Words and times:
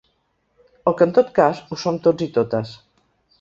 O 0.91 0.93
que 1.01 1.07
en 1.09 1.13
tot 1.17 1.29
cas, 1.35 1.61
ho 1.75 1.79
som 1.83 2.01
tots 2.09 2.27
i 2.29 2.29
totes. 2.39 2.75